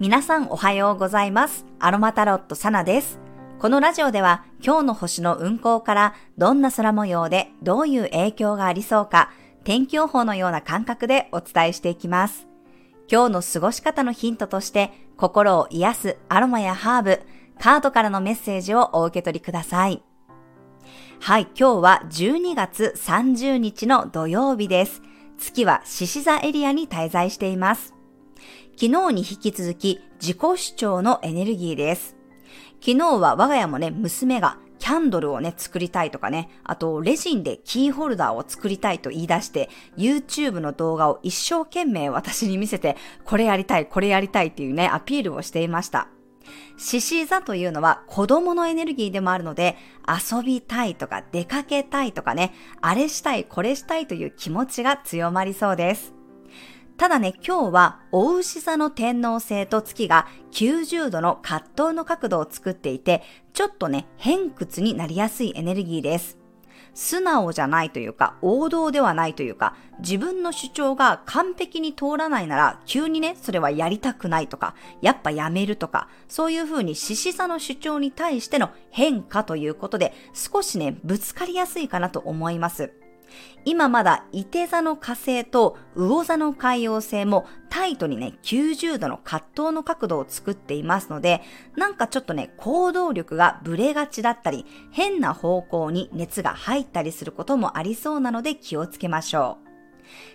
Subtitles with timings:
[0.00, 1.66] 皆さんおはようございます。
[1.80, 3.18] アロマタロットサナです。
[3.58, 9.32] このラジオでは今日の星の運行からどんな空模様でどういう影響がありそうか
[9.64, 12.46] 天気予報のような感覚でお伝えしていきます。
[13.10, 17.20] 今日の過ごし方のヒントとして心を癒すアロマやハーブ、
[17.58, 20.00] カードからのメッセージをお受け取りください。
[21.18, 25.02] はい、今日は12月30日の土曜日です。
[25.38, 27.97] 月は獅子座エリアに滞在しています。
[28.80, 32.14] 昨日に引き続き自己主張のエネルギーです。
[32.80, 46.06] 昨日は我が家もね、娘がキャンドルをね、作りたいとかね、あと、レジンでキーホルダーを作りたいと言い出して、YouTube の動画を一生懸命私に見せて、これやりたい、これやりたいっていうね、アピールをしていました。
[46.76, 49.76] 獅子座というのは子供のエネルギーでもあるので、
[50.06, 56.17] 遊びたいとか出かけたいとかね、あれしたい、これしたいという気持ちが強まりそうです。
[56.98, 66.38] ただね、今日は、お牛座の天皇星と月が90度の葛藤の角度を作っていて、ちょっとね、偏屈になりやすいエネルギーです。
[66.94, 82.92] 素直じゃないというか、王道ではないというか、自分の主張が完璧に通らないなら、急にね、それはやりたくないとか、やっぱやめるとか、そういうふうに獅子座の主張に対しての変化ということで、少しね、ぶつかりやすいかなと思います。
[83.64, 91.42] 今まだ伊手座の火星と魚座の海洋星もタイトにね、90度の葛藤の角度を作っていますので、
[91.76, 99.68] なんかちょっとね、行動力がブレがちだったり、変な方向に熱が入ったりすることもありそうなので気をつけましょう。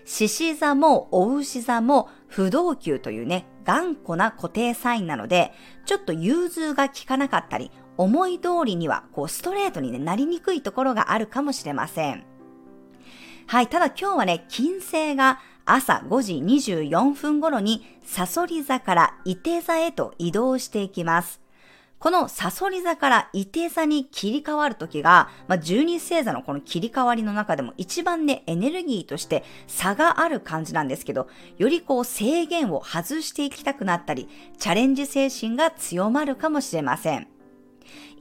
[0.06, 5.54] 獅子座もお牛座も不動級というね、頑固な固定サインなので、
[5.86, 12.26] ちょっと融通が効かなかったり、思い通りにはこうストレートに、ね、なりにくいところがあるかもしれません。
[13.48, 21.44] はい、ただ今日はね、金星が朝5時24分頃にサソリ座から伊手座へと移動していきます。
[22.00, 37.33] このサソリ座から伊手座に切り替わるときが、まあ、十二星座のこの切り替わりの中でも一番ね、エネルギーとして差がある感じなんですけど、よりこう制限を外していきたくなったり、チャレンジ精神が強まるかもしれません。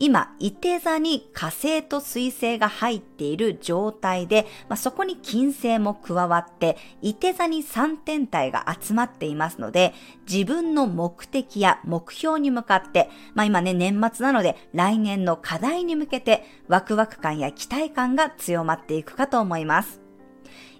[0.05, 9.95] 今、伊手座に火星と水星が入っている状態で、まあ、そこに金星も加わって、伊手座に3天体が集まっていますので、
[10.29, 20.03] 自分の目的や目標に向かって、まあ、今ね、年末なので、来年の課題に向けて、ワクワク感や期待感が強まっていくかと思います。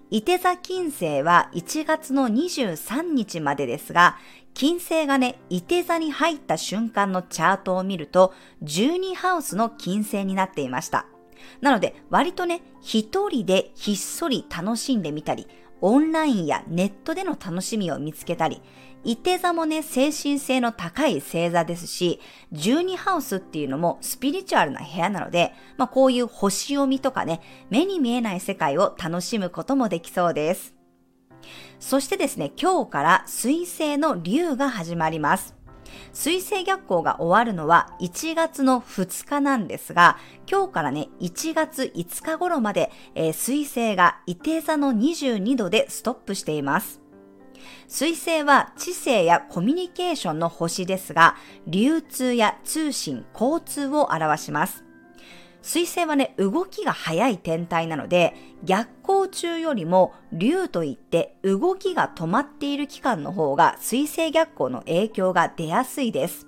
[0.09, 4.17] 伊手座金星は1月の23日までですが、
[4.53, 8.33] 金星がね、伊手座に入った瞬間のチャートを見ると、
[8.63, 11.07] 12ハウスの金星になっていました。
[11.61, 15.47] なので、割とね、一人でひっそり楽しんでみたり、
[15.81, 18.61] オンラインやネットでの楽しみを見つけたり、
[19.03, 22.21] 伊手座もね、精神性の高い星座ですし、
[22.53, 30.72] 12ハウスっていうのもスピリチュアルな部屋なので、まあこういう星読みとかね、目に見えない世界を楽しむこともできそうです。
[31.93, 35.55] そしてですね、今日から水星の竜が始まります。
[36.11, 40.17] 水星逆行が終わるのは1月の2日なんですが、
[40.51, 46.99] 今日からね、1月5日頃まで、えー、水星が伊手座の22度でストップしています。
[47.87, 51.35] 水星は知性やコミュニケーションの星ですが、
[51.67, 54.82] 流通や通信、交通を表します。
[55.63, 58.35] 水星はね、動きが速い天体なので、
[58.65, 66.47] 逆行中よりも竜といって動きが止まっている期間の方が水星逆行の影響が出やすいです。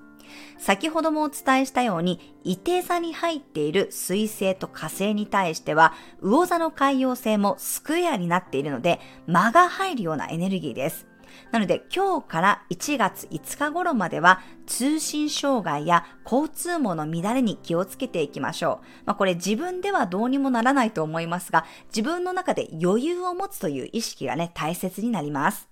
[0.58, 11.08] 先ほどもお伝えしたように、伊手座に入っている水星と火星に対しては、魚座の海洋星もスクエアになっているので、間が入るようなエネルギーです。
[11.52, 18.86] なので今日から1月5日頃までは通信障害や交通網の乱れに気をつけていきましょう。
[19.06, 25.70] まあ、これ自分ではどうにもならないと思いますが、自分の中で余裕を持つという意識がね、大切になります。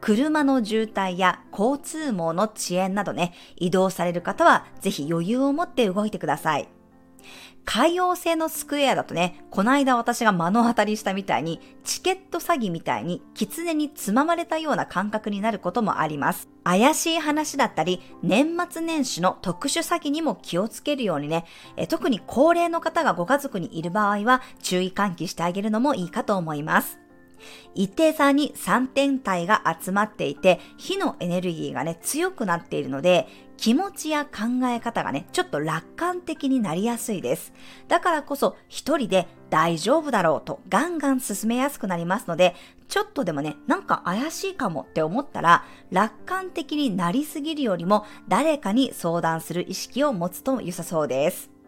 [0.00, 6.68] 車の渋滞や交通網の遅延などね、移動される方はぜひ余裕を持って動いてください。
[7.64, 16.48] 海洋性のスクエアだとね、この間私が目の当たりしたみたいに、チケット詐欺みたいに狐につままれたような感覚になることもあります。
[16.64, 21.44] 怪しい話だったり、年末年始の特殊詐欺にも気をつけるようにね、
[21.76, 26.99] え特に高齢の方がご家族にいる場合は注意喚起してあげるのもいいかと思います。
[27.74, 37.52] 一定差に3点体が集まっていて、火のエネルギーがね、強くなっているので、気持ちや考え方がね、ちょっと楽観的になりやすいです。
[37.88, 42.54] だからこそ、一人で大丈夫だろうとガンガン進めやすくなりますので、
[42.88, 51.59] ちょっとでもね、なんか怪しいかもって思ったら、楽観的になりすぎるよりも、誰かに相談する意識を持つと良さそうです。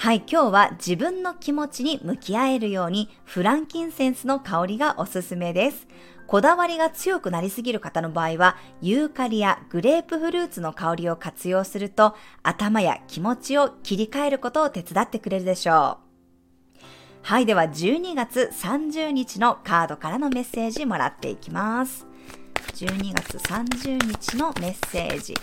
[0.00, 5.88] はい、今日は自分の気持ちに向き合えるようにフランキンセンスの香りがおすすめです。
[6.28, 12.14] こだわりが強くなりすぎる方の場合は、ユーカリやグレープフルーツの香りを活用すると、
[12.44, 15.98] 頭や気持ちを切り替えることを手伝ってくれるでしょ
[16.76, 16.84] う。
[17.22, 22.06] はい、では12月30日のカードからのメッセージもらっていきます。
[22.76, 25.34] 12月30日のメッセージ。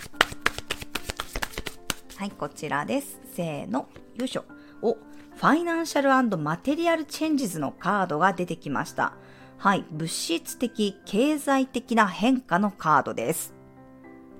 [2.16, 3.20] はい、こちらです。
[3.34, 3.86] せーの。
[4.18, 4.44] よいしょ。
[4.82, 9.12] お、ファイナンシャルマテリアルチェンジズのカードが出てきました。
[9.58, 13.55] はい、物質的、経済的な変化のカードです。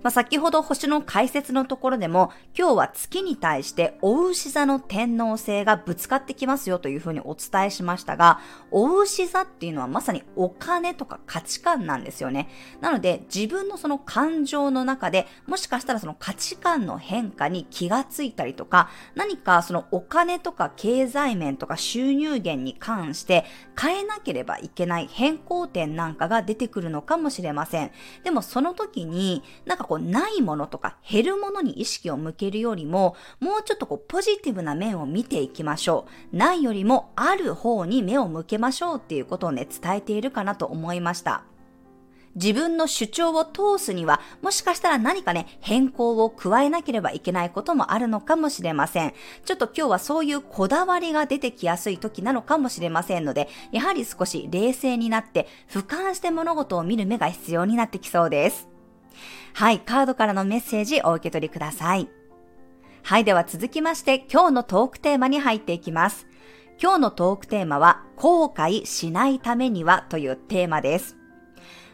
[0.07, 8.39] まあ、先ほど星の解説のところでも、今日は月に対してお牛座の天皇星がぶつかってきますよというふうにお伝えしましたが、
[8.71, 12.49] お牛座っていうのはまさにお金とか価値観なんですよね。
[12.81, 23.45] なので自分のその感情の中で、もしかしたらその価値観の変化に気がついたりとか、何かそのお金とか経済面とか収入源に関して
[23.77, 27.91] 変えなければいけない変更点なんかが出てくるのかもしれません。
[28.23, 36.37] でもその時に、なんかこうないものとか減るものに意識を向けるよりも、もうちょっとこうポジティブな面を見ていきましょう。
[36.37, 41.45] ないよりもある方に目を向けましょうっていうことをね、伝えているかなと思いました。
[42.37, 49.15] 自分の主張を通すには、もしかしたら何かね、変更を加えなければいけないこともあるのかもしれません。
[49.47, 58.76] ちょっと今日はそういうこだわりが出てきやすい時なのかもしれませんので、やはり少し冷静になって、俯瞰して物事を見る目が必要になってきそうです。
[59.55, 62.09] はい、カードからのメッセージお受け取りください。
[63.03, 66.27] はい、では続きまして今日のトークテーマに入っていきます。
[66.83, 71.17] 今日のトークテーマは後悔しないためにはというテーマです。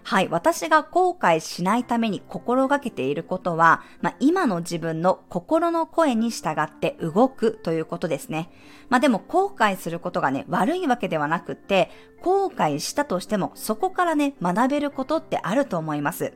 [0.05, 0.29] はい。
[0.29, 8.51] 私が後悔しないために心がけていることは、まあ、今の自分の心の声に従って動くということですね。
[8.89, 11.91] まあ、でも後悔することがね、悪いわけではなくって、
[12.21, 16.33] 後悔したとしてもそこからね、学べることってあると思います。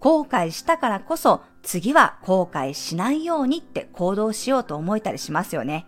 [0.00, 5.86] 後悔したからこそ次は後悔しないようにって行動しようと思えたりしますよね。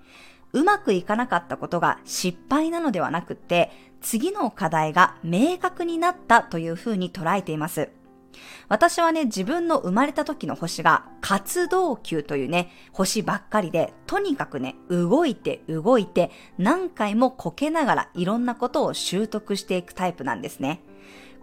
[0.52, 3.70] うまくいかなかったことが失敗なのではなくって、
[4.00, 7.90] 次の課題が明確になったというふうに捉えています。
[8.68, 20.82] 私はね、自分の生まれた時の星が活動球というね、星ばっかりで、とにかくね、動いて動いて、何回もこけながらいろんなことを習得していくタイプなんですね。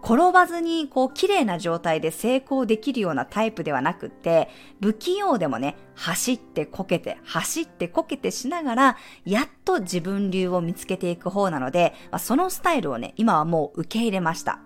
[0.06, 4.48] 転ばずにこう綺麗な状態で成功できるようなタイプではなくって、
[4.80, 14.60] 不器用でもね、走ってこけて、走ってこけてしながら、やっと自分流を見つけていく方なので、まあ、そのスタイルをね、今はもう受け入れました。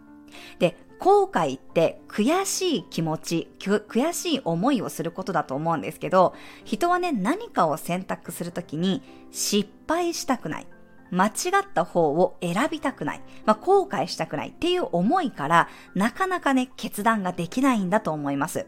[0.59, 6.35] で、後悔って悔しい気持ち、悔しい思いをすることだと思うんですけど、
[6.67, 10.67] 人はね、何かを選択するときに失敗したくない。
[11.11, 11.31] 間違
[11.62, 18.67] った方を選びたくない、まあ、後悔したくないっていう思いから、なかなかね、決断ができないんだと思います。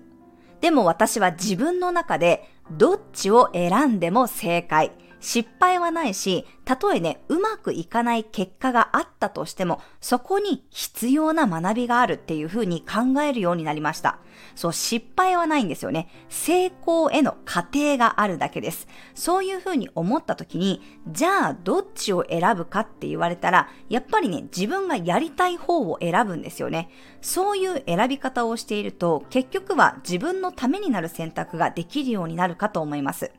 [0.60, 4.92] でも私は自分の中で、どっちを選んでも正解。
[5.20, 14.20] 失敗はないし、たとえね、うまくいかない結果があったとしても、そこに必要な学びがあるっていうふうに考えるようになりました。
[14.54, 16.08] そう、失敗はないんですよね。
[16.30, 18.88] 成功への過程があるだけです。
[19.14, 26.88] そういうふうに思った時に、じゃあどっちを選ぶかって言われたら、やっぱりね、自分がやりたい方を選ぶんですよね。
[27.20, 33.30] そういう選び方をしていると、結局は自分のためになる選択ができるようになるかと思います。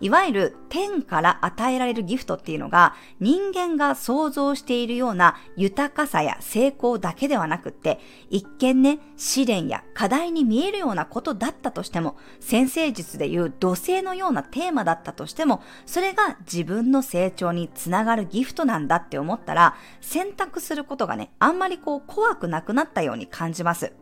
[0.00, 8.00] いわゆる天から与えられるギフトっていうのがが人間が想像しているような豊かさや成功だけではなくって
[8.30, 23.92] 一見ね試練や課題に見えるようなことだったとしても先生術でいう土星のようなテーマだったとしてもそれが自分の成長につながるギフトなんだって思ったら選択することがねあんまりこう怖くなくなったように感じます。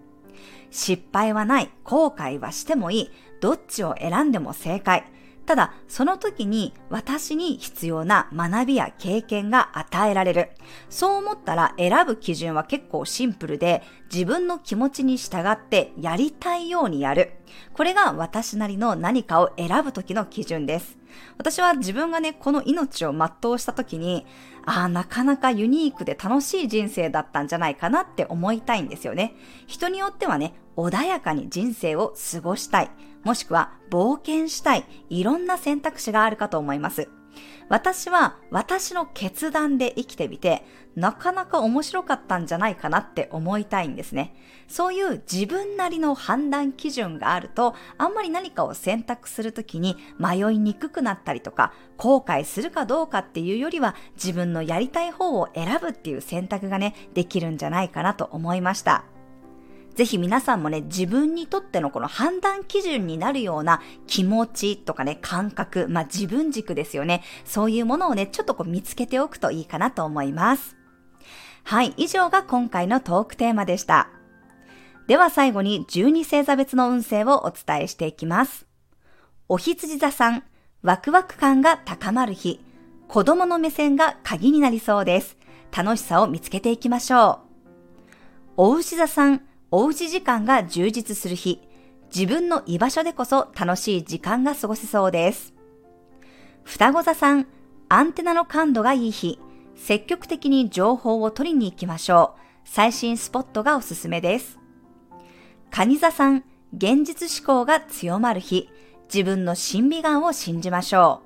[0.70, 3.10] 失敗はない、後悔はしてもいい、
[3.42, 5.04] どっちを選んでも正解。
[5.44, 10.50] ただ、その時に私に必要な学びや経験が与えられる。
[10.88, 13.82] そう思ったら選ぶ基準は結構シンプルで、
[14.12, 17.32] 自分の気持ちに従ってやりたいようにやる。
[17.72, 20.96] これが私なりの何かを選ぶ時の基準です。
[21.38, 24.26] 私は自分がね、この命を全うした時に、
[24.64, 29.34] ああ、なかなかユニークで楽しい人生だったんじゃないかなって思いたいんですよね。
[29.66, 32.90] 人によってはね、穏やかに人生を過ごしたい。
[33.24, 34.84] もしくは冒険したい。
[35.10, 37.08] いろんな選択肢があるかと思います。
[37.68, 40.64] 私は私の決断で生きてみて、
[40.94, 44.34] なかなか面白かったんじゃないかなって思いたいんですね。
[44.68, 59.04] そういう自分なりの判断基準があると、あんまり何かを選択するときに迷いにくくなったりとか、後悔するかどうかっていうよりは、自分のやりたい方を選ぶっていう選択がね、できるんじゃないかなと思いました。
[59.94, 67.22] ぜひ皆さんもね、自分にとってのこの判断基準になるような気持ちとかね、感覚、まあ自分軸ですよね。
[67.44, 70.76] そういうものをね、ちょっとこう見つけておくといいかなと思います。
[71.64, 74.08] はい、以上が今回のトークテーマでした。
[75.06, 78.66] では最後に12星座別の運勢をお伝えしていきます。
[79.48, 80.44] お羊座さん、
[80.82, 82.60] ワクワク感が高まる日、
[83.08, 85.36] 子供の目線が鍵になりそうです。
[85.70, 87.52] 楽しさを見つけていきましょう。
[88.56, 89.42] お牛座さん、
[89.74, 91.58] おうち時間が充実する日、
[92.14, 95.54] 自分の居場所でこそ楽しい時間が過ごせそうです。
[96.62, 97.46] 双子座さん、
[97.88, 99.40] アンテナの感度がいい日、
[99.74, 102.40] 積極的に情報を取りに行きましょう。
[102.66, 104.58] 最新スポットがおすすめです。
[105.70, 106.44] 蟹座さん、
[106.76, 108.68] 現実志向が強まる日、
[109.04, 111.22] 自分の審美眼を信じましょ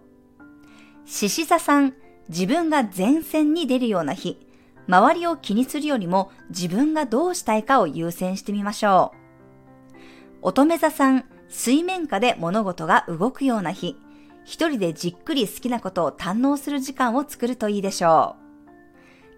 [1.04, 1.08] う。
[1.10, 1.94] 獅子座さん、
[2.28, 4.45] 自分が前線に出るような日、
[4.88, 9.96] 周りを気にするよりも自分がどうしたいかを優先してみましょう。
[10.42, 13.96] 乙女座さん、水面下で物事が動くような日、
[14.44, 18.36] 一人でじっくり好きなことを堪能する時間を作るといいでしょ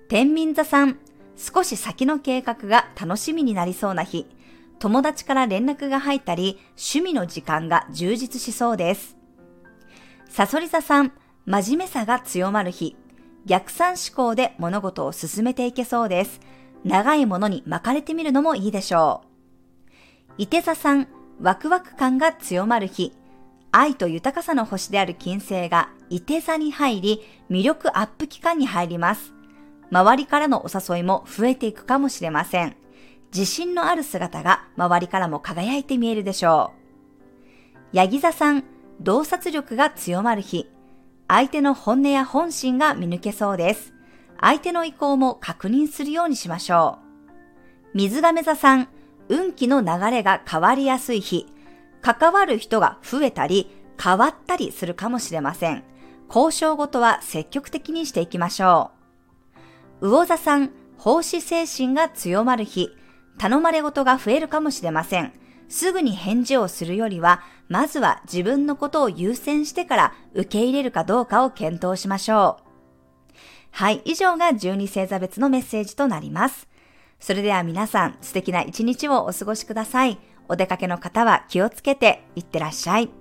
[0.04, 0.08] う。
[0.08, 0.98] 天秤座さん、
[1.36, 4.26] 少し先の計画が楽しみになりそうな日、
[4.78, 9.16] 友達から連絡が入ったり、趣味の時間が充実しそうです。
[10.28, 11.12] サソリ座さん、
[11.46, 12.96] 真面目さが強まる日、
[13.46, 16.40] 逆算思考で物事を進めていけそうです。
[16.84, 19.28] 長いものに巻かれてみるのもいいでしょう。
[20.38, 21.08] 伊手座さん、
[21.40, 23.12] ワクワク感が強まる日、
[23.72, 29.32] 愛と豊かさの星である金星が伊手座に入り、魅力アップ期間に入ります。
[29.90, 32.76] 周りからのお誘いも増えていくかもしれません。
[33.32, 36.72] 自信のある姿が周りからも輝いて見えるでしょ
[37.92, 37.96] う。
[37.96, 38.64] ヤギ座さん、
[39.00, 40.68] 洞察力が強まる日、
[41.28, 43.92] 相手の本音や本心が見抜けそうです。
[44.40, 46.98] 相手の意向も確認するようにしましょ
[47.94, 47.96] う。
[47.96, 48.88] 水亀座さん、
[49.28, 51.46] 運気の流れが変わりやすい日、
[52.00, 53.70] 関わる人が増えたり、
[54.02, 55.84] 変わったりするかもしれません。
[56.28, 58.92] 交渉ごとは積極的にしていきましょ
[60.00, 60.08] う。
[60.08, 62.90] 魚座さん、奉仕精神が強まる日、
[63.38, 65.32] 頼まれ事が増えるかもしれません。
[65.68, 72.68] すぐに返事をするよりは、まずは自分のことを優先してから受け入れるかどうかを検討しましょう。
[73.70, 76.68] はい、以上が12星座別のメッセージとなります。
[77.20, 80.18] それでは皆さん素敵な一日をお過ごしください。
[80.48, 83.17] お出かけの方は気をつけていってらっしゃい。